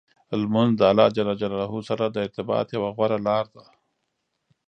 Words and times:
لمونځ 0.41 0.71
د 0.77 0.81
الله 0.91 1.07
جل 1.15 1.29
جلاله 1.41 1.77
سره 1.89 2.05
د 2.09 2.15
ارتباط 2.25 2.67
یوه 2.75 2.89
غوره 2.95 3.17
لار 3.27 3.45
ده. 3.55 3.63